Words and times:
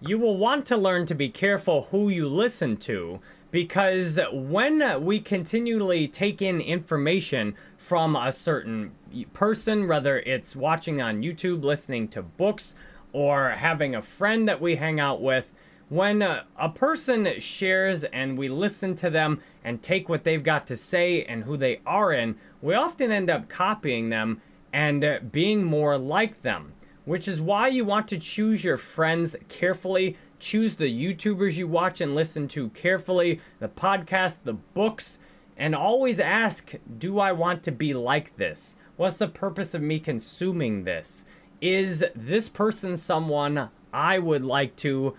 you 0.00 0.18
will 0.18 0.36
want 0.36 0.64
to 0.66 0.76
learn 0.76 1.06
to 1.06 1.14
be 1.14 1.28
careful 1.28 1.88
who 1.90 2.08
you 2.08 2.28
listen 2.28 2.76
to 2.76 3.20
because 3.50 4.20
when 4.32 5.02
we 5.04 5.20
continually 5.20 6.06
take 6.06 6.42
in 6.42 6.60
information 6.60 7.54
from 7.76 8.14
a 8.14 8.32
certain 8.32 8.92
person, 9.32 9.88
whether 9.88 10.18
it's 10.20 10.54
watching 10.54 11.00
on 11.00 11.22
YouTube, 11.22 11.62
listening 11.62 12.08
to 12.08 12.22
books, 12.22 12.74
or 13.12 13.50
having 13.50 13.94
a 13.94 14.02
friend 14.02 14.46
that 14.48 14.60
we 14.60 14.76
hang 14.76 15.00
out 15.00 15.22
with, 15.22 15.52
when 15.88 16.20
a, 16.20 16.44
person 16.74 17.40
shares 17.40 18.04
and 18.04 18.36
we 18.36 18.50
listen 18.50 18.94
to 18.94 19.08
them 19.08 19.40
and 19.64 19.82
take 19.82 20.08
what 20.08 20.24
they've 20.24 20.44
got 20.44 20.66
to 20.66 20.76
say 20.76 21.24
and 21.24 21.44
who 21.44 21.56
they 21.56 21.80
are 21.86 22.12
in, 22.12 22.36
we 22.60 22.74
often 22.74 23.10
end 23.10 23.30
up 23.30 23.48
copying 23.48 24.10
them 24.10 24.42
and 24.70 25.32
being 25.32 25.64
more 25.64 25.96
like 25.96 26.42
them. 26.42 26.74
Which 27.08 27.26
is 27.26 27.40
why 27.40 27.68
you 27.68 27.86
want 27.86 28.06
to 28.08 28.18
choose 28.18 28.62
your 28.62 28.76
friends 28.76 29.34
carefully, 29.48 30.18
choose 30.38 30.76
the 30.76 30.92
YouTubers 30.92 31.56
you 31.56 31.66
watch 31.66 32.02
and 32.02 32.14
listen 32.14 32.48
to 32.48 32.68
carefully, 32.68 33.40
the 33.60 33.68
podcasts, 33.70 34.40
the 34.44 34.52
books, 34.52 35.18
and 35.56 35.74
always 35.74 36.20
ask 36.20 36.74
Do 36.98 37.18
I 37.18 37.32
want 37.32 37.62
to 37.62 37.72
be 37.72 37.94
like 37.94 38.36
this? 38.36 38.76
What's 38.96 39.16
the 39.16 39.26
purpose 39.26 39.72
of 39.72 39.80
me 39.80 40.00
consuming 40.00 40.84
this? 40.84 41.24
Is 41.62 42.04
this 42.14 42.50
person 42.50 42.98
someone 42.98 43.70
I 43.90 44.18
would 44.18 44.44
like 44.44 44.76
to 44.76 45.16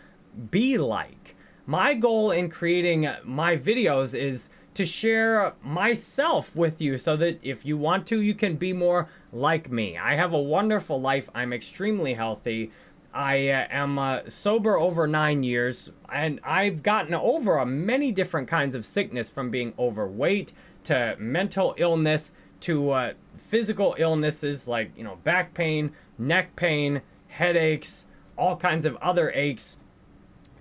be 0.52 0.78
like. 0.78 1.36
My 1.66 1.96
goal 1.96 2.30
in 2.30 2.52
creating 2.52 3.10
my 3.24 3.58
videos 3.58 4.14
is 4.14 4.52
to 4.80 4.86
share 4.86 5.52
myself 5.62 6.56
with 6.56 6.82
you 6.82 6.96
so 6.96 7.18
that 7.18 7.38
if 7.44 7.66
you 7.66 7.78
want 7.78 8.08
to, 8.08 8.22
you 8.22 8.34
can 8.34 8.56
be 8.56 8.72
more 8.72 9.10
like 9.34 9.70
me. 9.70 9.98
I 9.98 10.16
have 10.16 10.32
a 10.32 10.42
wonderful 10.42 11.02
life. 11.02 11.30
I'm 11.36 11.52
extremely 11.52 12.14
healthy. 12.14 12.72
I 13.14 13.50
uh, 13.50 13.68
am 13.70 14.00
uh, 14.00 14.20
sober 14.30 14.80
over 14.80 15.06
nine 15.06 15.44
years, 15.44 15.92
and 16.10 16.40
I've 16.46 16.82
gotten 16.82 17.14
over 17.14 17.66
many 17.66 18.14
different 18.14 18.48
kinds 18.48 18.74
of 18.74 18.86
sickness 18.86 19.30
from 19.30 19.50
being 19.50 19.74
overweight 19.78 20.54
to 20.86 21.18
mental 21.20 21.76
illness 21.78 22.32
to 22.62 22.92
uh, 22.92 23.14
physical 23.36 23.96
illnesses 23.98 24.66
like, 24.66 24.92
you 24.96 25.04
know, 25.04 25.18
back 25.26 25.54
pain, 25.54 25.92
neck 26.18 26.56
pain, 26.56 27.02
headaches, 27.28 28.06
all 28.38 28.56
kinds 28.56 28.86
of 28.86 28.96
other 29.02 29.30
aches 29.36 29.76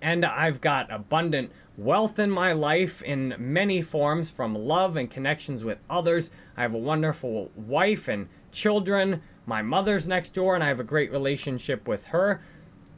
and 0.01 0.25
I've 0.25 0.61
got 0.61 0.93
abundant 0.93 1.51
wealth 1.77 2.19
in 2.19 2.31
my 2.31 2.53
life 2.53 3.03
in 3.03 3.35
many 3.39 3.81
forms 3.81 4.31
from 4.31 4.55
love 4.55 4.97
and 4.97 5.11
connections 5.11 5.65
with 5.65 5.79
others. 5.89 6.31
I 6.57 6.63
have 6.63 6.75
a 6.75 6.79
wonderful 6.79 7.51
wife 7.55 8.09
and 8.09 8.29
children. 8.51 9.23
My 9.47 9.63
mother's 9.63 10.09
next 10.09 10.35
door, 10.35 10.55
and 10.55 10.65
I 10.65 10.69
have 10.69 10.81
a 10.81 10.85
great 10.85 11.11
relationship 11.13 11.87
with 11.87 12.07
her. 12.07 12.43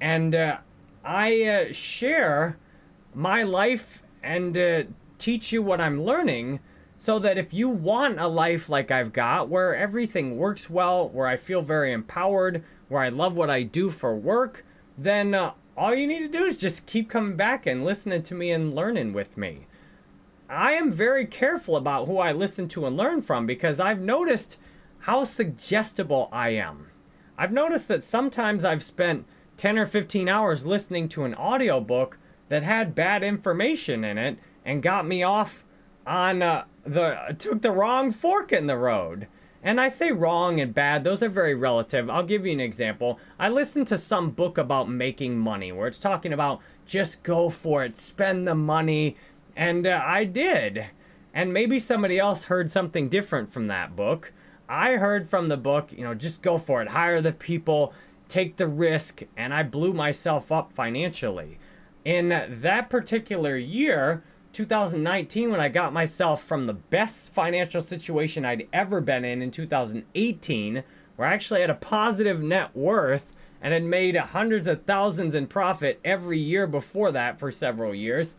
And 0.00 0.34
uh, 0.34 0.58
I 1.04 1.42
uh, 1.42 1.72
share 1.72 2.58
my 3.14 3.42
life 3.42 4.02
and 4.22 4.56
uh, 4.56 4.82
teach 5.18 5.52
you 5.52 5.62
what 5.62 5.80
I'm 5.80 6.02
learning 6.02 6.60
so 6.96 7.18
that 7.18 7.38
if 7.38 7.54
you 7.54 7.68
want 7.68 8.20
a 8.20 8.28
life 8.28 8.68
like 8.68 8.90
I've 8.90 9.12
got, 9.12 9.48
where 9.48 9.74
everything 9.74 10.36
works 10.36 10.68
well, 10.68 11.08
where 11.08 11.26
I 11.26 11.36
feel 11.36 11.62
very 11.62 11.92
empowered, 11.92 12.62
where 12.88 13.02
I 13.02 13.08
love 13.08 13.36
what 13.36 13.48
I 13.48 13.62
do 13.62 13.88
for 13.88 14.14
work, 14.14 14.66
then 14.98 15.34
uh, 15.34 15.52
all 15.76 15.94
you 15.94 16.06
need 16.06 16.22
to 16.22 16.28
do 16.28 16.44
is 16.44 16.56
just 16.56 16.86
keep 16.86 17.08
coming 17.08 17.36
back 17.36 17.66
and 17.66 17.84
listening 17.84 18.22
to 18.22 18.34
me 18.34 18.50
and 18.50 18.74
learning 18.74 19.12
with 19.12 19.36
me. 19.36 19.66
I 20.48 20.72
am 20.72 20.90
very 20.90 21.26
careful 21.26 21.76
about 21.76 22.06
who 22.06 22.18
I 22.18 22.32
listen 22.32 22.66
to 22.68 22.86
and 22.86 22.96
learn 22.96 23.22
from 23.22 23.46
because 23.46 23.78
I've 23.78 24.00
noticed 24.00 24.58
how 25.00 25.24
suggestible 25.24 26.28
I 26.32 26.50
am. 26.50 26.90
I've 27.38 27.52
noticed 27.52 27.88
that 27.88 28.04
sometimes 28.04 28.64
I've 28.64 28.82
spent 28.82 29.26
10 29.56 29.78
or 29.78 29.86
15 29.86 30.28
hours 30.28 30.66
listening 30.66 31.08
to 31.10 31.24
an 31.24 31.34
audiobook 31.34 32.18
that 32.48 32.62
had 32.62 32.94
bad 32.94 33.22
information 33.22 34.04
in 34.04 34.18
it 34.18 34.38
and 34.64 34.82
got 34.82 35.06
me 35.06 35.22
off 35.22 35.64
on 36.06 36.42
uh, 36.42 36.64
the 36.84 37.36
took 37.38 37.62
the 37.62 37.70
wrong 37.70 38.10
fork 38.10 38.52
in 38.52 38.66
the 38.66 38.76
road. 38.76 39.26
And 39.62 39.80
I 39.80 39.88
say 39.88 40.10
wrong 40.10 40.58
and 40.58 40.72
bad, 40.72 41.04
those 41.04 41.22
are 41.22 41.28
very 41.28 41.54
relative. 41.54 42.08
I'll 42.08 42.22
give 42.22 42.46
you 42.46 42.52
an 42.52 42.60
example. 42.60 43.18
I 43.38 43.50
listened 43.50 43.86
to 43.88 43.98
some 43.98 44.30
book 44.30 44.56
about 44.56 44.88
making 44.88 45.38
money 45.38 45.70
where 45.70 45.86
it's 45.86 45.98
talking 45.98 46.32
about 46.32 46.60
just 46.86 47.22
go 47.22 47.50
for 47.50 47.84
it, 47.84 47.94
spend 47.94 48.48
the 48.48 48.54
money. 48.54 49.16
And 49.54 49.86
uh, 49.86 50.00
I 50.02 50.24
did. 50.24 50.86
And 51.34 51.52
maybe 51.52 51.78
somebody 51.78 52.18
else 52.18 52.44
heard 52.44 52.70
something 52.70 53.08
different 53.08 53.52
from 53.52 53.66
that 53.66 53.94
book. 53.94 54.32
I 54.68 54.92
heard 54.92 55.28
from 55.28 55.48
the 55.48 55.56
book, 55.56 55.92
you 55.92 56.04
know, 56.04 56.14
just 56.14 56.42
go 56.42 56.56
for 56.56 56.80
it, 56.80 56.88
hire 56.88 57.20
the 57.20 57.32
people, 57.32 57.92
take 58.28 58.56
the 58.56 58.66
risk. 58.66 59.22
And 59.36 59.52
I 59.52 59.62
blew 59.62 59.92
myself 59.92 60.50
up 60.50 60.72
financially. 60.72 61.58
In 62.02 62.28
that 62.48 62.88
particular 62.88 63.56
year, 63.58 64.24
2019 64.52 65.50
when 65.50 65.60
I 65.60 65.68
got 65.68 65.92
myself 65.92 66.42
from 66.42 66.66
the 66.66 66.74
best 66.74 67.32
financial 67.32 67.80
situation 67.80 68.44
I'd 68.44 68.68
ever 68.72 69.00
been 69.00 69.24
in 69.24 69.42
in 69.42 69.50
2018, 69.50 70.82
where 71.16 71.28
I 71.28 71.34
actually 71.34 71.60
had 71.60 71.70
a 71.70 71.74
positive 71.74 72.42
net 72.42 72.74
worth 72.74 73.32
and 73.62 73.72
had 73.72 73.84
made 73.84 74.16
hundreds 74.16 74.66
of 74.66 74.82
thousands 74.82 75.34
in 75.34 75.46
profit 75.46 76.00
every 76.04 76.38
year 76.38 76.66
before 76.66 77.12
that 77.12 77.38
for 77.38 77.50
several 77.50 77.94
years. 77.94 78.36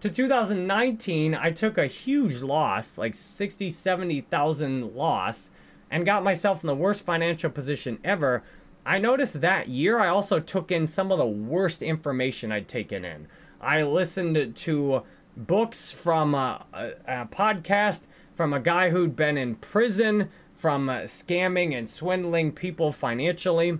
To 0.00 0.08
2019, 0.08 1.34
I 1.34 1.50
took 1.50 1.76
a 1.76 1.86
huge 1.86 2.40
loss, 2.40 2.96
like 2.96 3.14
60, 3.14 3.68
70,000 3.68 4.94
loss, 4.94 5.50
and 5.90 6.06
got 6.06 6.24
myself 6.24 6.62
in 6.62 6.68
the 6.68 6.74
worst 6.74 7.04
financial 7.04 7.50
position 7.50 7.98
ever. 8.02 8.42
I 8.86 8.98
noticed 8.98 9.42
that 9.42 9.68
year 9.68 9.98
I 9.98 10.08
also 10.08 10.40
took 10.40 10.72
in 10.72 10.86
some 10.86 11.12
of 11.12 11.18
the 11.18 11.26
worst 11.26 11.82
information 11.82 12.50
I'd 12.50 12.68
taken 12.68 13.04
in. 13.04 13.28
I 13.60 13.82
listened 13.82 14.56
to 14.56 15.02
books 15.36 15.92
from 15.92 16.34
a, 16.34 16.64
a, 16.72 17.22
a 17.22 17.26
podcast 17.26 18.06
from 18.34 18.52
a 18.52 18.60
guy 18.60 18.90
who'd 18.90 19.16
been 19.16 19.36
in 19.36 19.54
prison 19.56 20.30
from 20.54 20.88
uh, 20.88 21.00
scamming 21.00 21.76
and 21.76 21.88
swindling 21.88 22.52
people 22.52 22.92
financially. 22.92 23.78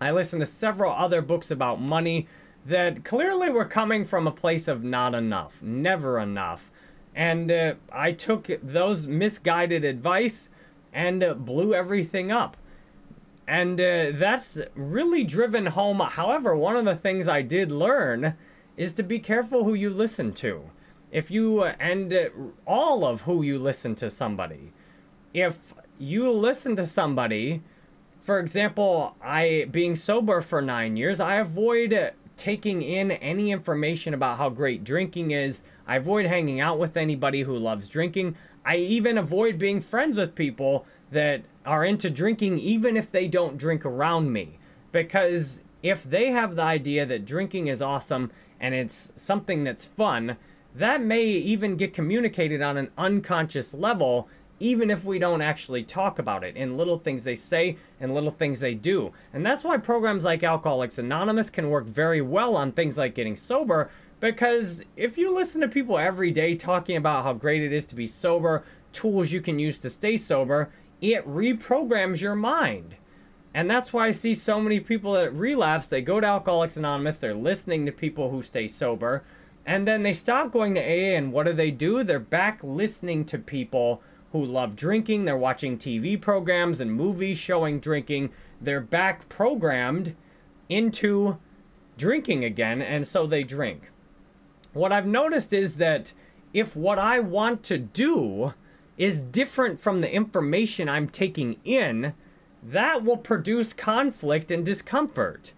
I 0.00 0.10
listened 0.10 0.40
to 0.40 0.46
several 0.46 0.92
other 0.92 1.20
books 1.20 1.50
about 1.50 1.80
money 1.80 2.26
that 2.64 3.04
clearly 3.04 3.50
were 3.50 3.64
coming 3.64 4.04
from 4.04 4.26
a 4.26 4.32
place 4.32 4.68
of 4.68 4.84
not 4.84 5.14
enough, 5.14 5.62
never 5.62 6.18
enough. 6.18 6.70
And 7.14 7.50
uh, 7.50 7.74
I 7.92 8.12
took 8.12 8.48
those 8.62 9.06
misguided 9.06 9.84
advice 9.84 10.50
and 10.92 11.22
uh, 11.22 11.34
blew 11.34 11.74
everything 11.74 12.30
up. 12.30 12.56
And 13.46 13.80
uh, 13.80 14.12
that's 14.12 14.58
really 14.74 15.24
driven 15.24 15.66
home. 15.66 16.00
However, 16.00 16.56
one 16.56 16.76
of 16.76 16.84
the 16.84 16.94
things 16.94 17.26
I 17.26 17.42
did 17.42 17.72
learn 17.72 18.36
is 18.80 18.94
to 18.94 19.02
be 19.02 19.18
careful 19.18 19.64
who 19.64 19.74
you 19.74 19.90
listen 19.90 20.32
to. 20.32 20.70
If 21.12 21.30
you, 21.30 21.60
uh, 21.60 21.74
and 21.78 22.10
uh, 22.14 22.30
all 22.66 23.04
of 23.04 23.22
who 23.22 23.42
you 23.42 23.58
listen 23.58 23.94
to 23.96 24.08
somebody. 24.08 24.72
If 25.34 25.74
you 25.98 26.32
listen 26.32 26.76
to 26.76 26.86
somebody, 26.86 27.62
for 28.20 28.38
example, 28.38 29.16
I, 29.22 29.66
being 29.70 29.94
sober 29.94 30.40
for 30.40 30.62
nine 30.62 30.96
years, 30.96 31.20
I 31.20 31.34
avoid 31.34 31.92
uh, 31.92 32.12
taking 32.38 32.80
in 32.80 33.10
any 33.10 33.50
information 33.50 34.14
about 34.14 34.38
how 34.38 34.48
great 34.48 34.82
drinking 34.82 35.32
is. 35.32 35.62
I 35.86 35.96
avoid 35.96 36.24
hanging 36.24 36.58
out 36.58 36.78
with 36.78 36.96
anybody 36.96 37.42
who 37.42 37.58
loves 37.58 37.86
drinking. 37.86 38.34
I 38.64 38.76
even 38.76 39.18
avoid 39.18 39.58
being 39.58 39.82
friends 39.82 40.16
with 40.16 40.34
people 40.34 40.86
that 41.10 41.42
are 41.66 41.84
into 41.84 42.08
drinking, 42.08 42.58
even 42.60 42.96
if 42.96 43.12
they 43.12 43.28
don't 43.28 43.58
drink 43.58 43.84
around 43.84 44.32
me. 44.32 44.58
Because 44.90 45.60
if 45.82 46.02
they 46.02 46.30
have 46.30 46.56
the 46.56 46.62
idea 46.62 47.04
that 47.04 47.26
drinking 47.26 47.66
is 47.66 47.82
awesome 47.82 48.30
and 48.60 48.74
it's 48.74 49.12
something 49.16 49.64
that's 49.64 49.86
fun, 49.86 50.36
that 50.74 51.02
may 51.02 51.24
even 51.24 51.76
get 51.76 51.94
communicated 51.94 52.62
on 52.62 52.76
an 52.76 52.90
unconscious 52.96 53.74
level, 53.74 54.28
even 54.60 54.90
if 54.90 55.04
we 55.04 55.18
don't 55.18 55.40
actually 55.40 55.82
talk 55.82 56.18
about 56.18 56.44
it 56.44 56.54
in 56.54 56.76
little 56.76 56.98
things 56.98 57.24
they 57.24 57.34
say 57.34 57.76
and 57.98 58.14
little 58.14 58.30
things 58.30 58.60
they 58.60 58.74
do. 58.74 59.12
And 59.32 59.44
that's 59.44 59.64
why 59.64 59.78
programs 59.78 60.24
like 60.24 60.44
Alcoholics 60.44 60.98
Anonymous 60.98 61.50
can 61.50 61.70
work 61.70 61.86
very 61.86 62.20
well 62.20 62.56
on 62.56 62.70
things 62.72 62.98
like 62.98 63.14
getting 63.14 63.36
sober. 63.36 63.90
Because 64.20 64.84
if 64.96 65.16
you 65.16 65.34
listen 65.34 65.62
to 65.62 65.68
people 65.68 65.98
every 65.98 66.30
day 66.30 66.54
talking 66.54 66.96
about 66.96 67.24
how 67.24 67.32
great 67.32 67.62
it 67.62 67.72
is 67.72 67.86
to 67.86 67.94
be 67.94 68.06
sober, 68.06 68.64
tools 68.92 69.32
you 69.32 69.40
can 69.40 69.58
use 69.58 69.78
to 69.78 69.88
stay 69.88 70.18
sober, 70.18 70.70
it 71.00 71.26
reprograms 71.26 72.20
your 72.20 72.34
mind. 72.34 72.96
And 73.52 73.68
that's 73.68 73.92
why 73.92 74.06
I 74.06 74.10
see 74.12 74.34
so 74.34 74.60
many 74.60 74.78
people 74.80 75.14
that 75.14 75.34
relapse. 75.34 75.88
They 75.88 76.02
go 76.02 76.20
to 76.20 76.26
Alcoholics 76.26 76.76
Anonymous, 76.76 77.18
they're 77.18 77.34
listening 77.34 77.86
to 77.86 77.92
people 77.92 78.30
who 78.30 78.42
stay 78.42 78.68
sober, 78.68 79.24
and 79.66 79.86
then 79.86 80.02
they 80.02 80.12
stop 80.12 80.52
going 80.52 80.74
to 80.74 80.80
AA, 80.80 81.16
and 81.16 81.32
what 81.32 81.46
do 81.46 81.52
they 81.52 81.70
do? 81.70 82.04
They're 82.04 82.18
back 82.20 82.60
listening 82.62 83.24
to 83.26 83.38
people 83.38 84.02
who 84.32 84.44
love 84.44 84.76
drinking. 84.76 85.24
They're 85.24 85.36
watching 85.36 85.76
TV 85.76 86.20
programs 86.20 86.80
and 86.80 86.92
movies 86.92 87.38
showing 87.38 87.80
drinking. 87.80 88.30
They're 88.60 88.80
back 88.80 89.28
programmed 89.28 90.14
into 90.68 91.38
drinking 91.98 92.44
again, 92.44 92.80
and 92.80 93.06
so 93.06 93.26
they 93.26 93.42
drink. 93.42 93.90
What 94.72 94.92
I've 94.92 95.06
noticed 95.06 95.52
is 95.52 95.76
that 95.78 96.12
if 96.54 96.76
what 96.76 96.98
I 96.98 97.18
want 97.18 97.62
to 97.64 97.78
do 97.78 98.54
is 98.96 99.20
different 99.20 99.80
from 99.80 100.00
the 100.00 100.12
information 100.12 100.88
I'm 100.88 101.08
taking 101.08 101.56
in, 101.64 102.14
that 102.62 103.04
will 103.04 103.16
produce 103.16 103.72
conflict 103.72 104.50
and 104.50 104.64
discomfort. 104.64 105.52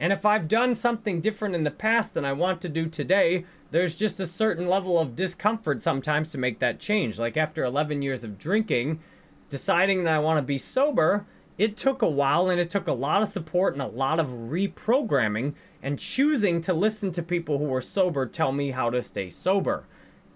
And 0.00 0.12
if 0.12 0.26
I've 0.26 0.48
done 0.48 0.74
something 0.74 1.20
different 1.20 1.54
in 1.54 1.64
the 1.64 1.70
past 1.70 2.14
than 2.14 2.24
I 2.24 2.32
want 2.32 2.60
to 2.62 2.68
do 2.68 2.86
today, 2.88 3.44
there's 3.70 3.94
just 3.94 4.20
a 4.20 4.26
certain 4.26 4.68
level 4.68 4.98
of 4.98 5.16
discomfort 5.16 5.82
sometimes 5.82 6.30
to 6.30 6.38
make 6.38 6.58
that 6.58 6.80
change. 6.80 7.18
Like 7.18 7.36
after 7.36 7.64
11 7.64 8.02
years 8.02 8.24
of 8.24 8.38
drinking, 8.38 9.00
deciding 9.48 10.04
that 10.04 10.14
I 10.14 10.18
want 10.18 10.38
to 10.38 10.42
be 10.42 10.58
sober, 10.58 11.26
it 11.56 11.76
took 11.76 12.02
a 12.02 12.08
while 12.08 12.48
and 12.48 12.60
it 12.60 12.70
took 12.70 12.88
a 12.88 12.92
lot 12.92 13.22
of 13.22 13.28
support 13.28 13.74
and 13.74 13.82
a 13.82 13.86
lot 13.86 14.18
of 14.18 14.28
reprogramming 14.28 15.54
and 15.82 15.98
choosing 15.98 16.60
to 16.62 16.74
listen 16.74 17.12
to 17.12 17.22
people 17.22 17.58
who 17.58 17.66
were 17.66 17.80
sober 17.80 18.26
tell 18.26 18.52
me 18.52 18.72
how 18.72 18.90
to 18.90 19.02
stay 19.02 19.30
sober. 19.30 19.86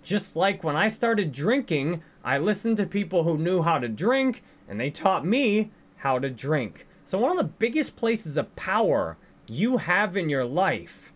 Just 0.03 0.37
like 0.37 0.63
when 0.63 0.77
I 0.77 0.89
started 0.89 1.33
drinking, 1.33 2.03
I 2.25 2.39
listened 2.39 2.77
to 2.77 2.87
people 2.87 3.25
who 3.25 3.37
knew 3.37 3.63
how 3.63 3.79
to 3.79 3.89
drink 3.89 4.43
and 4.69 4.79
they 4.79 4.91
taught 4.91 5.27
me 5.27 5.71
how 5.99 6.19
to 6.19 6.31
drink. 6.31 6.87
So, 7.05 7.19
one 7.19 7.31
of 7.31 7.37
the 7.39 7.45
biggest 7.45 7.97
places 7.97 8.37
of 8.37 8.55
power 8.57 9.17
you 9.49 9.79
have 9.79 10.17
in 10.17 10.29
your 10.29 10.45
life 10.45 11.13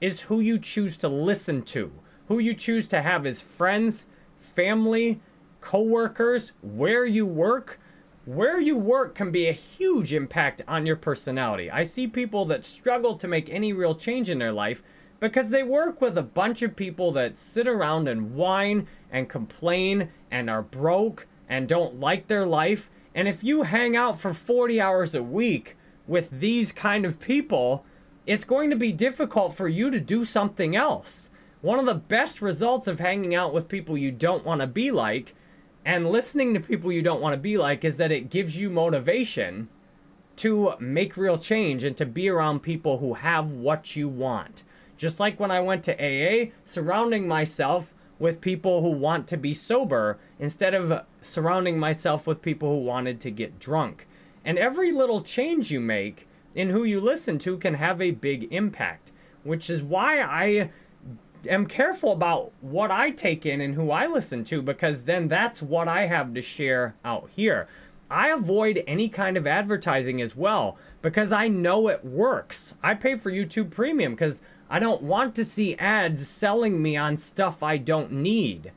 is 0.00 0.22
who 0.22 0.40
you 0.40 0.58
choose 0.58 0.96
to 0.98 1.08
listen 1.08 1.62
to, 1.62 1.92
who 2.28 2.38
you 2.38 2.54
choose 2.54 2.86
to 2.88 3.02
have 3.02 3.26
as 3.26 3.40
friends, 3.40 4.06
family, 4.38 5.20
coworkers, 5.60 6.52
where 6.60 7.04
you 7.06 7.26
work. 7.26 7.80
Where 8.24 8.60
you 8.60 8.78
work 8.78 9.16
can 9.16 9.32
be 9.32 9.48
a 9.48 9.52
huge 9.52 10.14
impact 10.14 10.62
on 10.68 10.86
your 10.86 10.94
personality. 10.94 11.70
I 11.70 11.82
see 11.82 12.06
people 12.06 12.44
that 12.44 12.64
struggle 12.64 13.16
to 13.16 13.26
make 13.26 13.50
any 13.50 13.72
real 13.72 13.96
change 13.96 14.30
in 14.30 14.38
their 14.38 14.52
life 14.52 14.80
because 15.18 15.50
they 15.50 15.62
work 15.62 16.00
with 16.00 16.16
a 16.16 16.22
bunch 16.22 16.62
of 16.62 16.76
people 16.76 17.10
that 17.12 17.36
sit 17.36 17.66
around 17.66 18.08
and 18.08 18.34
whine 18.34 18.86
and 19.10 19.28
complain 19.28 20.10
and 20.30 20.48
are 20.48 20.62
broke 20.62 21.26
and 21.48 21.68
don't 21.68 21.98
like 21.98 22.28
their 22.28 22.46
life. 22.46 22.90
And 23.14 23.28
if 23.28 23.44
you 23.44 23.62
hang 23.62 23.96
out 23.96 24.18
for 24.18 24.32
40 24.32 24.80
hours 24.80 25.14
a 25.14 25.22
week 25.22 25.76
with 26.06 26.30
these 26.30 26.72
kind 26.72 27.04
of 27.04 27.20
people, 27.20 27.84
it's 28.26 28.44
going 28.44 28.70
to 28.70 28.76
be 28.76 28.92
difficult 28.92 29.54
for 29.54 29.68
you 29.68 29.90
to 29.90 30.00
do 30.00 30.24
something 30.24 30.74
else. 30.74 31.28
One 31.60 31.78
of 31.78 31.86
the 31.86 31.94
best 31.94 32.42
results 32.42 32.86
of 32.86 33.00
hanging 33.00 33.34
out 33.34 33.52
with 33.52 33.68
people 33.68 33.96
you 33.96 34.10
don't 34.10 34.44
want 34.44 34.60
to 34.60 34.66
be 34.66 34.90
like 34.90 35.34
and 35.84 36.10
listening 36.10 36.54
to 36.54 36.60
people 36.60 36.92
you 36.92 37.02
don't 37.02 37.20
want 37.20 37.34
to 37.34 37.40
be 37.40 37.58
like 37.58 37.84
is 37.84 37.96
that 37.96 38.12
it 38.12 38.30
gives 38.30 38.56
you 38.56 38.70
motivation 38.70 39.68
to 40.36 40.74
make 40.78 41.16
real 41.16 41.36
change 41.36 41.84
and 41.84 41.96
to 41.96 42.06
be 42.06 42.28
around 42.28 42.60
people 42.60 42.98
who 42.98 43.14
have 43.14 43.52
what 43.52 43.96
you 43.96 44.08
want. 44.08 44.62
Just 44.96 45.20
like 45.20 45.38
when 45.38 45.50
I 45.50 45.60
went 45.60 45.84
to 45.84 45.92
AA, 45.94 46.50
surrounding 46.64 47.26
myself 47.26 47.94
with 48.22 48.40
people 48.40 48.82
who 48.82 48.90
want 48.92 49.26
to 49.26 49.36
be 49.36 49.52
sober 49.52 50.16
instead 50.38 50.74
of 50.74 51.04
surrounding 51.20 51.76
myself 51.76 52.24
with 52.24 52.40
people 52.40 52.68
who 52.68 52.78
wanted 52.78 53.18
to 53.20 53.32
get 53.32 53.58
drunk. 53.58 54.06
And 54.44 54.56
every 54.56 54.92
little 54.92 55.22
change 55.22 55.72
you 55.72 55.80
make 55.80 56.28
in 56.54 56.70
who 56.70 56.84
you 56.84 57.00
listen 57.00 57.36
to 57.40 57.58
can 57.58 57.74
have 57.74 58.00
a 58.00 58.12
big 58.12 58.46
impact, 58.52 59.10
which 59.42 59.68
is 59.68 59.82
why 59.82 60.20
I 60.20 60.70
am 61.48 61.66
careful 61.66 62.12
about 62.12 62.52
what 62.60 62.92
I 62.92 63.10
take 63.10 63.44
in 63.44 63.60
and 63.60 63.74
who 63.74 63.90
I 63.90 64.06
listen 64.06 64.44
to 64.44 64.62
because 64.62 65.02
then 65.02 65.26
that's 65.26 65.60
what 65.60 65.88
I 65.88 66.06
have 66.06 66.32
to 66.34 66.42
share 66.42 66.94
out 67.04 67.28
here. 67.34 67.66
I 68.12 68.28
avoid 68.28 68.84
any 68.86 69.08
kind 69.08 69.36
of 69.36 69.46
advertising 69.46 70.20
as 70.20 70.36
well 70.36 70.76
because 71.00 71.32
I 71.32 71.48
know 71.48 71.88
it 71.88 72.04
works. 72.04 72.74
I 72.82 72.94
pay 72.94 73.14
for 73.14 73.30
YouTube 73.30 73.70
Premium 73.70 74.12
because 74.12 74.42
I 74.68 74.78
don't 74.78 75.02
want 75.02 75.34
to 75.36 75.44
see 75.44 75.76
ads 75.76 76.26
selling 76.28 76.82
me 76.82 76.96
on 76.96 77.16
stuff 77.16 77.62
I 77.62 77.78
don't 77.78 78.12
need. 78.12 78.72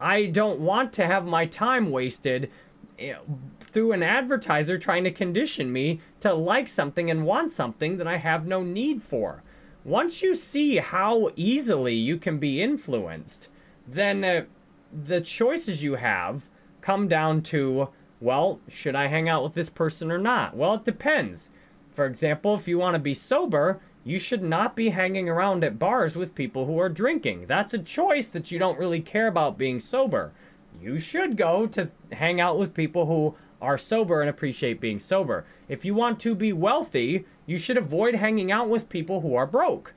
I 0.00 0.26
don't 0.26 0.60
want 0.60 0.92
to 0.94 1.06
have 1.06 1.26
my 1.26 1.44
time 1.46 1.90
wasted 1.90 2.50
eh, 2.98 3.14
through 3.60 3.92
an 3.92 4.02
advertiser 4.02 4.78
trying 4.78 5.04
to 5.04 5.10
condition 5.10 5.72
me 5.72 6.00
to 6.20 6.32
like 6.32 6.68
something 6.68 7.10
and 7.10 7.26
want 7.26 7.50
something 7.50 7.98
that 7.98 8.06
I 8.06 8.16
have 8.16 8.46
no 8.46 8.62
need 8.62 9.02
for 9.02 9.42
once 9.84 10.22
you 10.22 10.34
see 10.34 10.76
how 10.76 11.30
easily 11.36 11.94
you 11.94 12.16
can 12.16 12.38
be 12.38 12.62
influenced, 12.62 13.48
then 13.86 14.24
uh, 14.24 14.44
the 14.92 15.20
choices 15.20 15.82
you 15.82 15.96
have 15.96 16.48
come 16.80 17.08
down 17.08 17.42
to 17.42 17.88
well, 18.22 18.60
should 18.68 18.94
I 18.94 19.08
hang 19.08 19.28
out 19.28 19.42
with 19.42 19.54
this 19.54 19.68
person 19.68 20.12
or 20.12 20.18
not? 20.18 20.56
Well, 20.56 20.74
it 20.74 20.84
depends. 20.84 21.50
For 21.90 22.06
example, 22.06 22.54
if 22.54 22.68
you 22.68 22.78
want 22.78 22.94
to 22.94 23.00
be 23.00 23.14
sober, 23.14 23.80
you 24.04 24.18
should 24.18 24.42
not 24.42 24.76
be 24.76 24.90
hanging 24.90 25.28
around 25.28 25.64
at 25.64 25.78
bars 25.78 26.16
with 26.16 26.34
people 26.34 26.66
who 26.66 26.78
are 26.78 26.88
drinking. 26.88 27.46
That's 27.46 27.74
a 27.74 27.78
choice 27.78 28.28
that 28.28 28.52
you 28.52 28.58
don't 28.58 28.78
really 28.78 29.00
care 29.00 29.26
about 29.26 29.58
being 29.58 29.80
sober. 29.80 30.32
You 30.80 30.98
should 30.98 31.36
go 31.36 31.66
to 31.66 31.90
hang 32.12 32.40
out 32.40 32.58
with 32.58 32.74
people 32.74 33.06
who 33.06 33.34
are 33.60 33.76
sober 33.76 34.20
and 34.20 34.30
appreciate 34.30 34.80
being 34.80 34.98
sober. 34.98 35.44
If 35.68 35.84
you 35.84 35.94
want 35.94 36.18
to 36.20 36.34
be 36.34 36.52
wealthy, 36.52 37.26
you 37.44 37.56
should 37.56 37.76
avoid 37.76 38.14
hanging 38.14 38.50
out 38.50 38.68
with 38.68 38.88
people 38.88 39.20
who 39.20 39.34
are 39.34 39.46
broke. 39.46 39.94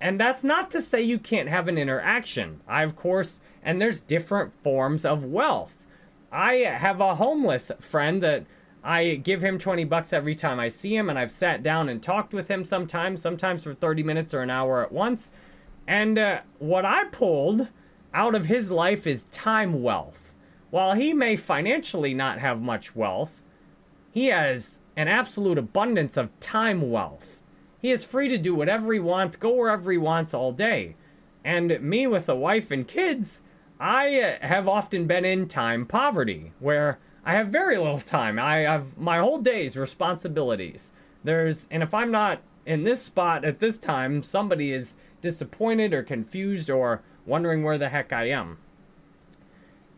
And 0.00 0.20
that's 0.20 0.44
not 0.44 0.70
to 0.72 0.80
say 0.80 1.00
you 1.00 1.18
can't 1.18 1.48
have 1.48 1.68
an 1.68 1.78
interaction. 1.78 2.60
I, 2.68 2.82
of 2.82 2.96
course, 2.96 3.40
and 3.62 3.80
there's 3.80 4.00
different 4.00 4.52
forms 4.62 5.04
of 5.04 5.24
wealth. 5.24 5.85
I 6.36 6.56
have 6.56 7.00
a 7.00 7.14
homeless 7.14 7.72
friend 7.80 8.22
that 8.22 8.44
I 8.84 9.14
give 9.14 9.42
him 9.42 9.58
20 9.58 9.84
bucks 9.84 10.12
every 10.12 10.34
time 10.34 10.60
I 10.60 10.68
see 10.68 10.94
him, 10.94 11.08
and 11.08 11.18
I've 11.18 11.30
sat 11.30 11.62
down 11.62 11.88
and 11.88 12.02
talked 12.02 12.34
with 12.34 12.48
him 12.48 12.62
sometimes, 12.62 13.22
sometimes 13.22 13.64
for 13.64 13.72
30 13.72 14.02
minutes 14.02 14.34
or 14.34 14.42
an 14.42 14.50
hour 14.50 14.84
at 14.84 14.92
once. 14.92 15.30
And 15.88 16.18
uh, 16.18 16.40
what 16.58 16.84
I 16.84 17.04
pulled 17.04 17.68
out 18.12 18.34
of 18.34 18.44
his 18.44 18.70
life 18.70 19.06
is 19.06 19.22
time 19.24 19.82
wealth. 19.82 20.34
While 20.68 20.94
he 20.94 21.14
may 21.14 21.36
financially 21.36 22.12
not 22.12 22.38
have 22.38 22.60
much 22.60 22.94
wealth, 22.94 23.42
he 24.12 24.26
has 24.26 24.80
an 24.94 25.08
absolute 25.08 25.56
abundance 25.56 26.18
of 26.18 26.38
time 26.38 26.90
wealth. 26.90 27.40
He 27.80 27.90
is 27.90 28.04
free 28.04 28.28
to 28.28 28.36
do 28.36 28.54
whatever 28.54 28.92
he 28.92 29.00
wants, 29.00 29.36
go 29.36 29.54
wherever 29.54 29.90
he 29.90 29.96
wants 29.96 30.34
all 30.34 30.52
day. 30.52 30.96
And 31.42 31.80
me 31.80 32.06
with 32.06 32.28
a 32.28 32.36
wife 32.36 32.70
and 32.70 32.86
kids, 32.86 33.40
I 33.78 34.38
have 34.40 34.66
often 34.68 35.06
been 35.06 35.24
in 35.24 35.48
time 35.48 35.86
poverty, 35.86 36.52
where 36.60 36.98
I 37.24 37.32
have 37.34 37.48
very 37.48 37.76
little 37.76 38.00
time. 38.00 38.38
I 38.38 38.58
have 38.58 38.96
my 38.96 39.18
whole 39.18 39.38
day's 39.38 39.76
responsibilities. 39.76 40.92
There's, 41.24 41.68
and 41.70 41.82
if 41.82 41.92
I'm 41.92 42.10
not 42.10 42.40
in 42.64 42.84
this 42.84 43.02
spot 43.02 43.44
at 43.44 43.58
this 43.58 43.78
time, 43.78 44.22
somebody 44.22 44.72
is 44.72 44.96
disappointed 45.20 45.92
or 45.92 46.02
confused 46.02 46.70
or 46.70 47.02
wondering 47.26 47.64
where 47.64 47.78
the 47.78 47.88
heck 47.88 48.12
I 48.12 48.28
am. 48.30 48.58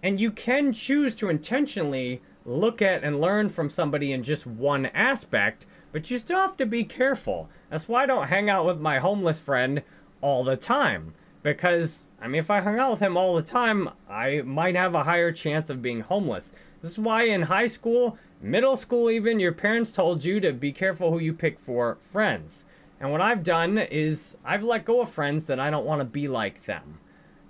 And 0.03 0.21
you 0.21 0.31
can 0.31 0.73
choose 0.73 1.15
to 1.17 1.29
intentionally 1.29 2.23
look 2.45 2.81
at 2.81 3.05
and 3.05 3.21
learn 3.21 3.49
from 3.49 3.69
somebody 3.69 4.13
in 4.13 4.23
just 4.23 4.47
one 4.47 4.87
aspect, 4.87 5.67
but 5.93 6.11
you 6.11 6.19
still 6.19 6.39
have 6.39 6.57
to 6.57 6.67
be 6.67 6.85
careful. 6.85 7.49
That's 7.69 7.89
why 7.89 8.05
I 8.05 8.07
don't 8.07 8.29
hang 8.29 8.49
out 8.49 8.65
with 8.65 8.81
my 8.81 8.99
homeless 8.99 9.41
friend 9.41 9.83
all 10.21 10.45
the 10.45 10.57
time. 10.57 11.15
Because, 11.43 12.07
I 12.21 12.27
mean, 12.27 12.39
if 12.39 12.51
I 12.51 12.61
hung 12.61 12.79
out 12.79 12.91
with 12.93 13.01
him 13.01 13.17
all 13.17 13.37
the 13.37 13.43
time, 13.43 13.91
I 14.09 14.43
might 14.43 14.75
have 14.75 14.95
a 14.95 15.05
higher 15.05 15.31
chance 15.31 15.71
of 15.71 15.83
being 15.83 16.01
homeless. 16.01 16.53
This 16.83 16.93
is 16.93 16.99
why 16.99 17.25
in 17.25 17.43
high 17.43 17.67
school, 17.67 18.19
middle 18.41 18.77
school, 18.77 19.11
even, 19.11 19.41
your 19.41 19.53
parents 19.53 19.93
told 19.93 20.25
you 20.25 20.41
to 20.41 20.53
be 20.53 20.73
careful 20.73 21.13
who 21.13 21.19
you 21.19 21.33
pick 21.33 21.59
for 21.59 21.97
friends. 22.01 22.65
And 23.01 23.13
what 23.13 23.21
I've 23.21 23.43
done 23.43 23.79
is 23.79 24.37
I've 24.45 24.65
let 24.65 24.85
go 24.85 25.01
of 25.01 25.09
friends 25.09 25.47
that 25.47 25.61
I 25.61 25.71
don't 25.71 25.87
want 25.87 26.01
to 26.01 26.05
be 26.05 26.27
like 26.27 26.65
them 26.65 26.99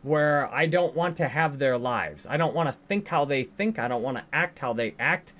where 0.03 0.53
I 0.55 0.67
don't 0.67 0.95
want 0.95 1.17
to 1.17 1.29
have 1.29 1.59
their 1.59 1.77
lives. 1.77 2.27
I 2.29 2.37
don't 2.37 2.55
want 2.55 2.69
to 2.69 2.73
think 2.73 3.09
how 3.09 3.25
they 3.25 3.43
think. 3.43 3.79
I 3.79 3.89
don't 3.89 4.03
want 4.03 4.17
to 4.17 4.25
act 4.33 4.61
how 4.61 4.73
they 4.73 4.95
act. 4.99 5.35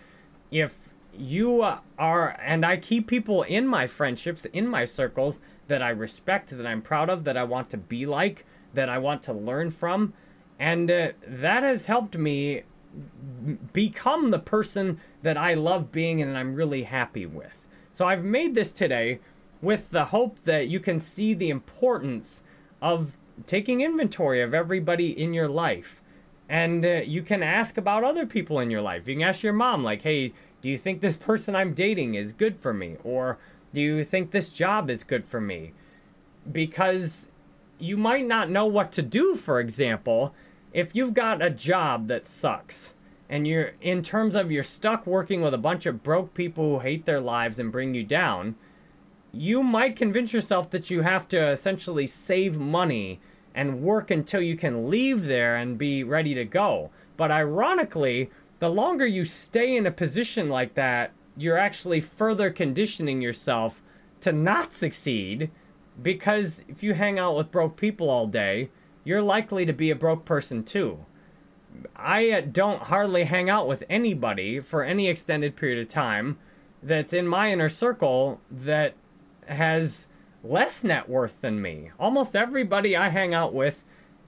If 0.51 0.91
you 1.17 1.63
are, 1.99 2.37
and 2.41 2.65
I 2.65 2.77
keep 2.77 3.07
people 3.07 3.43
in 3.43 3.67
my 3.67 3.87
friendships, 3.87 4.45
in 4.47 4.67
my 4.67 4.85
circles 4.85 5.41
that 5.69 5.83
I 5.83 5.91
respect, 5.91 6.51
that 6.51 6.67
I'm 6.67 6.83
proud 6.83 7.09
of, 7.09 7.25
that 7.25 7.37
I 7.37 7.45
want 7.45 7.71
to 7.71 7.77
be 7.77 8.07
like, 8.07 8.45
that 8.75 8.89
I 8.89 8.99
want 8.99 9.23
to 9.23 9.33
learn 9.33 9.71
from. 9.71 10.13
And 10.59 10.91
uh, 10.91 11.13
that 11.27 11.63
has 11.63 11.87
helped 11.87 12.17
me 12.17 12.63
become 13.73 14.31
the 14.31 14.39
person 14.39 15.01
that 15.23 15.37
I 15.37 15.55
love 15.55 15.93
being 15.93 16.21
and 16.21 16.37
I'm 16.37 16.55
really 16.55 16.85
happy 16.85 17.27
with. 17.27 17.67
So 17.93 18.07
I've 18.07 18.25
made 18.25 18.55
this 18.55 18.71
today 18.71 19.21
with 19.61 19.91
the 19.91 20.07
hope 20.07 20.45
that 20.45 20.69
you 20.69 20.81
can 20.81 20.99
see 20.99 21.35
the 21.35 21.51
importance 21.51 22.43
of 22.81 23.17
taking 23.47 23.81
inventory 23.81 24.41
of 24.43 24.55
everybody 24.55 25.11
in 25.11 25.35
your 25.35 25.49
life. 25.49 26.01
And 26.49 26.85
uh, 26.85 27.03
you 27.05 27.23
can 27.23 27.43
ask 27.43 27.77
about 27.77 28.05
other 28.05 28.25
people 28.25 28.59
in 28.59 28.71
your 28.71 28.81
life. 28.81 29.07
You 29.07 29.15
can 29.17 29.23
ask 29.23 29.43
your 29.43 29.53
mom, 29.53 29.85
like, 29.85 30.03
hey, 30.03 30.33
do 30.63 30.69
you 30.69 30.79
think 30.79 31.01
this 31.01 31.17
person 31.17 31.55
I'm 31.55 31.75
dating 31.75 32.15
is 32.15 32.33
good 32.33 32.59
for 32.59 32.73
me? 32.73 32.97
Or 33.05 33.39
do 33.75 33.81
you 33.81 34.03
think 34.03 34.31
this 34.31 34.51
job 34.51 34.89
is 34.91 35.05
good 35.05 35.27
for 35.27 35.41
me? 35.41 35.73
Because 36.51 37.29
you 37.79 37.97
might 37.97 38.27
not 38.27 38.51
know 38.51 38.67
what 38.67 38.93
to 38.93 39.03
do, 39.03 39.35
for 39.35 39.61
example, 39.61 40.35
if 40.73 40.95
you've 40.95 41.15
got 41.15 41.43
a 41.43 41.51
job 41.51 42.09
that 42.09 42.27
sucks 42.27 42.93
and 43.29 43.47
you're, 43.47 43.73
in 43.81 44.03
terms 44.03 44.35
of 44.35 44.51
you're 44.51 44.63
stuck 44.63 45.07
working 45.07 45.43
with 45.43 45.55
a 45.55 45.59
bunch 45.59 45.87
of 45.87 46.03
broke 46.03 46.35
people 46.35 46.65
who 46.65 46.79
hate 46.81 47.05
their 47.05 47.21
lives 47.21 47.59
and 47.59 47.73
bring 47.73 47.95
you 47.95 48.05
down 48.05 48.55
you 49.33 49.63
might 49.63 49.97
convince 49.97 50.33
yourself 50.33 50.71
that 50.71 50.91
you 50.91 51.03
have 51.03 51.29
to 51.29 51.49
essentially 51.49 52.07
save 52.07 52.59
money 52.59 53.21
and 53.55 53.83
work 53.83 54.11
until 54.11 54.41
you 54.41 54.57
can 54.57 54.89
leave 54.89 55.25
there 55.25 55.57
and 55.57 55.79
be 55.79 56.03
ready 56.03 56.35
to 56.35 56.45
go. 56.45 56.91
But 57.17 57.31
ironically, 57.31 58.31
the 58.59 58.71
longer 58.71 59.07
you 59.07 59.25
stay 59.25 59.77
in 59.77 59.87
a 59.87 59.91
position 59.91 60.49
like 60.49 60.75
that, 60.75 61.13
you're 61.37 61.59
actually 61.59 62.01
further 62.01 62.51
conditioning 62.51 63.21
yourself 63.21 63.83
to 64.21 64.33
not 64.33 64.73
succeed 64.73 65.51
because 66.00 66.64
if 66.69 66.83
you 66.83 66.95
hang 66.95 67.19
out 67.19 67.37
with 67.37 67.50
broke 67.50 67.76
people 67.76 68.09
all 68.11 68.26
day, 68.26 68.71
you're 69.05 69.23
likely 69.23 69.64
to 69.67 69.73
be 69.73 69.90
a 69.90 69.97
broke 69.97 70.25
person 70.25 70.62
too. 70.62 71.05
I 71.97 72.31
uh, 72.31 72.40
don't 72.40 72.85
hardly 72.85 73.25
hang 73.25 73.49
out 73.49 73.67
with 73.67 73.85
anybody 73.88 74.61
for 74.61 74.83
any 74.83 75.09
extended 75.09 75.57
period 75.57 75.78
of 75.78 75.88
time 75.88 76.38
that's 76.83 77.12
in 77.12 77.26
my 77.26 77.52
inner 77.52 77.69
circle 77.69 78.40
that 78.50 78.95
has 79.47 80.07
less 80.45 80.85
net 80.85 81.09
worth 81.09 81.40
than 81.40 81.61
me. 81.61 81.90
Almost 81.99 82.37
everybody 82.37 82.97
I 82.97 83.09
hang 83.09 83.35
out 83.35 83.52
with, 83.52 83.85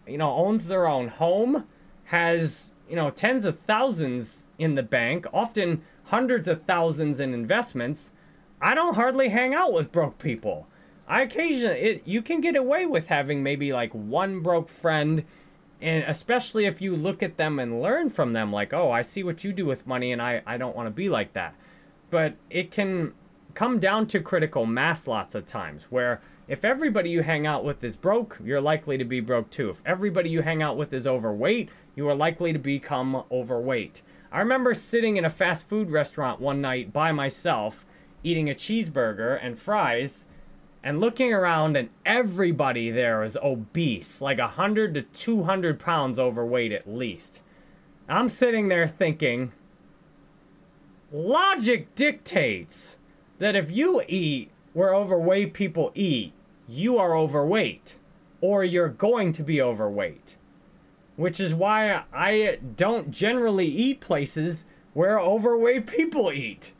you 0.06 0.18
know, 0.18 0.32
owns 0.32 0.68
their 0.68 0.86
own 0.86 1.08
home, 1.08 1.66
has, 2.04 2.72
you 2.88 2.96
know, 2.96 3.10
tens 3.10 3.44
of 3.44 3.58
thousands 3.58 4.46
in 4.58 4.74
the 4.74 4.82
bank, 4.82 5.26
often 5.32 5.82
hundreds 6.04 6.48
of 6.48 6.62
thousands 6.62 7.20
in 7.20 7.32
investments. 7.32 8.12
I 8.60 8.74
don't 8.74 8.94
hardly 8.94 9.28
hang 9.28 9.54
out 9.54 9.72
with 9.72 9.92
broke 9.92 10.18
people. 10.18 10.66
I 11.10 11.22
occasionally 11.22 11.76
it 11.76 12.02
you 12.06 12.22
can 12.22 12.40
get 12.40 12.54
away 12.54 12.86
with 12.86 13.08
having 13.08 13.42
maybe 13.42 13.72
like 13.72 13.92
one 13.92 14.40
broke 14.40 14.68
friend 14.68 15.24
and 15.82 16.04
especially 16.04 16.66
if 16.66 16.80
you 16.80 16.94
look 16.94 17.20
at 17.20 17.36
them 17.36 17.58
and 17.58 17.82
learn 17.82 18.10
from 18.10 18.32
them 18.32 18.52
like, 18.52 18.72
"Oh, 18.72 18.92
I 18.92 19.02
see 19.02 19.24
what 19.24 19.42
you 19.42 19.52
do 19.52 19.66
with 19.66 19.88
money 19.88 20.12
and 20.12 20.22
I 20.22 20.40
I 20.46 20.56
don't 20.56 20.76
want 20.76 20.86
to 20.86 20.92
be 20.92 21.08
like 21.08 21.32
that." 21.32 21.54
But 22.10 22.36
it 22.48 22.70
can 22.70 23.12
come 23.54 23.80
down 23.80 24.06
to 24.06 24.20
critical 24.20 24.66
mass 24.66 25.08
lots 25.08 25.34
of 25.34 25.44
times 25.44 25.86
where 25.90 26.20
if 26.46 26.64
everybody 26.64 27.10
you 27.10 27.22
hang 27.22 27.44
out 27.44 27.64
with 27.64 27.82
is 27.82 27.96
broke, 27.96 28.38
you're 28.44 28.60
likely 28.60 28.96
to 28.96 29.04
be 29.04 29.18
broke 29.18 29.50
too. 29.50 29.68
If 29.70 29.82
everybody 29.84 30.30
you 30.30 30.42
hang 30.42 30.62
out 30.62 30.76
with 30.76 30.92
is 30.92 31.08
overweight, 31.08 31.70
you 31.96 32.08
are 32.08 32.14
likely 32.14 32.52
to 32.52 32.58
become 32.60 33.24
overweight. 33.32 34.02
I 34.30 34.38
remember 34.38 34.74
sitting 34.74 35.16
in 35.16 35.24
a 35.24 35.30
fast 35.30 35.68
food 35.68 35.90
restaurant 35.90 36.40
one 36.40 36.60
night 36.60 36.92
by 36.92 37.10
myself, 37.10 37.84
eating 38.22 38.48
a 38.48 38.54
cheeseburger 38.54 39.38
and 39.42 39.58
fries, 39.58 40.26
and 40.82 41.00
looking 41.00 41.32
around, 41.32 41.76
and 41.76 41.90
everybody 42.06 42.90
there 42.90 43.22
is 43.22 43.36
obese, 43.42 44.20
like 44.20 44.38
100 44.38 44.94
to 44.94 45.02
200 45.02 45.78
pounds 45.78 46.18
overweight 46.18 46.72
at 46.72 46.88
least. 46.88 47.42
I'm 48.08 48.28
sitting 48.28 48.68
there 48.68 48.88
thinking, 48.88 49.52
logic 51.12 51.94
dictates 51.94 52.98
that 53.38 53.54
if 53.54 53.70
you 53.70 54.02
eat 54.08 54.50
where 54.72 54.94
overweight 54.94 55.54
people 55.54 55.92
eat, 55.94 56.32
you 56.68 56.98
are 56.98 57.16
overweight 57.16 57.98
or 58.40 58.64
you're 58.64 58.88
going 58.88 59.32
to 59.32 59.42
be 59.42 59.60
overweight. 59.60 60.36
Which 61.16 61.40
is 61.40 61.54
why 61.54 62.04
I 62.12 62.58
don't 62.76 63.10
generally 63.10 63.66
eat 63.66 64.00
places 64.00 64.64
where 64.94 65.18
overweight 65.20 65.86
people 65.86 66.32
eat. 66.32 66.72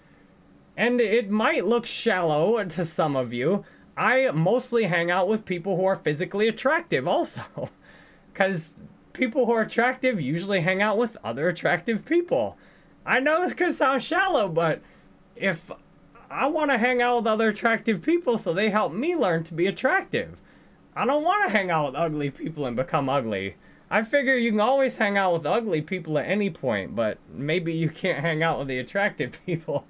And 0.77 1.01
it 1.01 1.31
might 1.31 1.67
look 1.67 1.85
shallow 1.85 2.65
to 2.65 2.85
some 2.85 3.17
of 3.17 3.33
you. 3.33 3.65
I 3.97 4.31
mostly 4.31 4.85
hang 4.85 5.11
out 5.11 5.29
with 5.29 5.45
people 5.45 5.77
who 5.77 5.85
are 5.85 5.97
physically 5.97 6.49
attractive, 6.49 7.07
also. 7.07 7.43
Because 8.33 8.79
people 9.13 9.45
who 9.45 9.53
are 9.53 9.63
attractive 9.63 10.21
usually 10.21 10.61
hang 10.61 10.81
out 10.81 10.97
with 10.97 11.17
other 11.23 11.49
attractive 11.49 12.07
people. 12.07 12.57
I 13.05 13.21
know 13.21 13.43
this 13.43 13.53
could 13.53 13.75
sound 13.75 14.03
shallow, 14.03 14.49
but 14.49 14.81
if 15.37 15.71
I 16.31 16.47
want 16.47 16.71
to 16.71 16.79
hang 16.79 17.03
out 17.03 17.19
with 17.19 17.27
other 17.27 17.49
attractive 17.49 18.03
people 18.03 18.39
so 18.39 18.53
they 18.53 18.71
help 18.71 18.93
me 18.93 19.17
learn 19.17 19.43
to 19.45 19.55
be 19.55 19.67
attractive. 19.67 20.41
I 20.95 21.05
don't 21.05 21.25
want 21.25 21.45
to 21.45 21.51
hang 21.51 21.71
out 21.71 21.87
with 21.87 22.01
ugly 22.01 22.31
people 22.31 22.67
and 22.67 22.77
become 22.77 23.09
ugly. 23.09 23.57
I 23.91 24.03
figure 24.03 24.37
you 24.37 24.53
can 24.53 24.61
always 24.61 24.97
hang 24.97 25.19
out 25.19 25.33
with 25.33 25.45
ugly 25.45 25.83
people 25.83 26.17
at 26.19 26.27
any 26.27 26.49
point, 26.49 26.95
but 26.95 27.19
maybe 27.33 27.73
you 27.73 27.89
can't 27.89 28.21
hang 28.25 28.43
out 28.43 28.59
with 28.59 28.69
the 28.69 28.79
attractive 28.79 29.41
people 29.47 29.87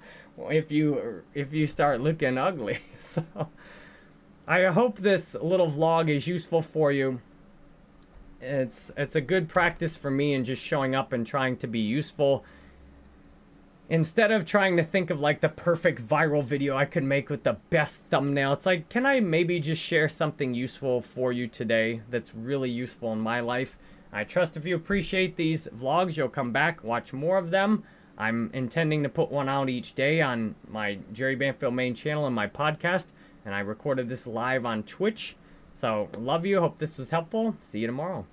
if 0.49 0.71
you 0.71 1.23
if 1.35 1.53
you 1.53 1.67
start 1.67 2.01
looking 2.01 2.37
ugly. 2.37 2.79
So 2.97 3.23
I 4.47 4.65
hope 4.65 4.97
this 4.97 5.35
little 5.41 5.69
vlog 5.69 6.09
is 6.09 6.27
useful 6.27 6.61
for 6.61 6.91
you. 6.91 7.21
It's 8.41 8.91
it's 8.97 9.15
a 9.15 9.21
good 9.21 9.47
practice 9.47 9.95
for 9.95 10.09
me 10.09 10.33
in 10.33 10.43
just 10.43 10.63
showing 10.63 10.95
up 10.95 11.13
and 11.13 11.25
trying 11.25 11.57
to 11.57 11.67
be 11.67 11.79
useful 11.79 12.43
instead 13.91 14.31
of 14.31 14.45
trying 14.45 14.77
to 14.77 14.83
think 14.83 15.09
of 15.09 15.19
like 15.19 15.41
the 15.41 15.49
perfect 15.49 16.01
viral 16.01 16.41
video 16.41 16.77
I 16.77 16.85
could 16.85 17.03
make 17.03 17.29
with 17.29 17.43
the 17.43 17.57
best 17.69 18.05
thumbnail, 18.05 18.53
it's 18.53 18.65
like, 18.65 18.87
can 18.87 19.05
I 19.05 19.19
maybe 19.19 19.59
just 19.59 19.81
share 19.81 20.07
something 20.07 20.53
useful 20.53 21.01
for 21.01 21.33
you 21.33 21.45
today 21.45 22.01
that's 22.09 22.33
really 22.33 22.69
useful 22.69 23.11
in 23.11 23.19
my 23.19 23.41
life? 23.41 23.77
I 24.13 24.23
trust 24.23 24.55
if 24.55 24.65
you 24.65 24.77
appreciate 24.77 25.35
these 25.35 25.67
vlogs, 25.77 26.15
you'll 26.15 26.29
come 26.29 26.53
back, 26.53 26.85
watch 26.85 27.11
more 27.11 27.37
of 27.37 27.51
them. 27.51 27.83
I'm 28.17 28.49
intending 28.53 29.03
to 29.03 29.09
put 29.09 29.29
one 29.29 29.49
out 29.49 29.69
each 29.69 29.93
day 29.93 30.21
on 30.21 30.55
my 30.69 30.99
Jerry 31.11 31.35
Banfield 31.35 31.73
main 31.73 31.93
channel 31.93 32.25
and 32.25 32.35
my 32.35 32.47
podcast, 32.47 33.07
and 33.45 33.55
I 33.55 33.59
recorded 33.59 34.09
this 34.09 34.27
live 34.27 34.65
on 34.65 34.83
Twitch. 34.83 35.35
So, 35.73 36.09
love 36.17 36.45
you. 36.45 36.59
Hope 36.59 36.79
this 36.79 36.97
was 36.97 37.11
helpful. 37.11 37.55
See 37.61 37.79
you 37.79 37.87
tomorrow. 37.87 38.25